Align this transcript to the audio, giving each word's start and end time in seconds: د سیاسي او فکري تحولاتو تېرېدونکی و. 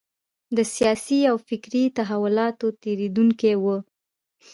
د 0.55 0.57
سیاسي 0.75 1.19
او 1.31 1.35
فکري 1.47 1.83
تحولاتو 1.97 2.67
تېرېدونکی 2.83 3.53
و. 3.61 3.65